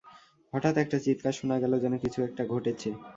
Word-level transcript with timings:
হঠাত 0.53 0.75
একটা 0.77 0.97
চিৎকার 1.05 1.33
শোনা 1.33 1.57
গেল 1.63 1.73
যেন 1.83 1.93
কিছু 2.03 2.19
একটা 2.27 2.43
ঘটেছে। 2.53 2.89